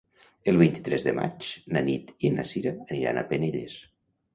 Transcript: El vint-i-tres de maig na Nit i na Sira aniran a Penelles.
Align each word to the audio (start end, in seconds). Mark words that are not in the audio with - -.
El 0.53 0.57
vint-i-tres 0.61 1.05
de 1.09 1.13
maig 1.19 1.51
na 1.77 1.85
Nit 1.91 2.13
i 2.31 2.35
na 2.41 2.49
Sira 2.57 2.77
aniran 2.83 3.25
a 3.27 3.31
Penelles. 3.33 3.83